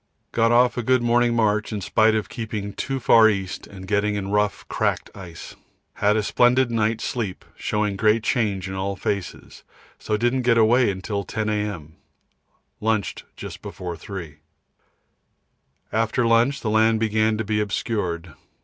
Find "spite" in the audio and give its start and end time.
1.79-2.15